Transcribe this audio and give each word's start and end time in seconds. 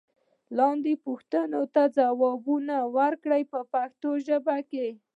لاندې 0.57 0.93
پوښتنو 1.05 1.61
ته 1.73 1.81
ځواب 1.97 2.41
ورکړئ 2.97 3.43
په 3.51 3.59
پښتو 3.73 4.09
ژبه. 4.25 4.55